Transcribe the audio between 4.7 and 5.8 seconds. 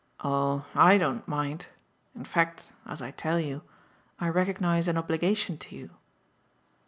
an obligation to